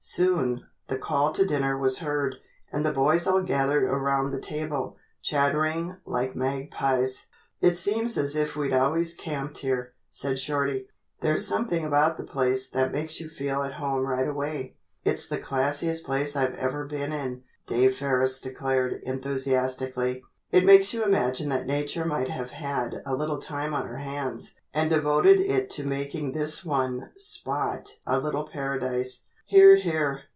Soon, 0.03 0.65
the 0.87 0.97
call 0.97 1.31
to 1.31 1.45
dinner 1.45 1.77
was 1.77 1.99
heard, 1.99 2.35
and 2.73 2.83
the 2.83 2.91
boys 2.91 3.27
all 3.27 3.43
gathered 3.43 3.83
around 3.83 4.31
the 4.31 4.41
table, 4.41 4.97
chattering 5.21 5.95
like 6.07 6.35
magpies. 6.35 7.27
"It 7.61 7.77
seems 7.77 8.17
as 8.17 8.35
if 8.35 8.55
we'd 8.55 8.73
always 8.73 9.13
camped 9.13 9.59
here," 9.59 9.93
said 10.09 10.39
Shorty. 10.39 10.87
"There's 11.21 11.45
something 11.47 11.85
about 11.85 12.17
the 12.17 12.23
place 12.23 12.67
that 12.69 12.91
makes 12.91 13.19
you 13.21 13.29
feel 13.29 13.61
at 13.61 13.73
home 13.75 14.03
right 14.07 14.27
away." 14.27 14.75
"It's 15.05 15.27
the 15.27 15.37
classiest 15.37 16.03
place 16.03 16.35
I've 16.35 16.55
ever 16.55 16.83
been 16.87 17.13
in," 17.13 17.43
Dave 17.67 17.95
Ferris 17.95 18.41
declared, 18.41 19.01
enthusiastically. 19.03 20.23
"It 20.51 20.65
makes 20.65 20.95
you 20.95 21.03
imagine 21.03 21.47
that 21.49 21.67
Nature 21.67 22.05
might 22.05 22.27
have 22.27 22.49
had 22.49 23.03
a 23.05 23.15
little 23.15 23.39
time 23.39 23.75
on 23.75 23.85
her 23.85 23.97
hands 23.99 24.55
and 24.73 24.89
devoted 24.89 25.39
it 25.39 25.69
to 25.69 25.83
making 25.85 26.31
this 26.31 26.65
one 26.65 27.11
spot 27.17 27.91
a 28.07 28.17
little 28.19 28.47
paradise." 28.47 29.27
"Hear! 29.53 29.75
Hear!" 29.75 30.21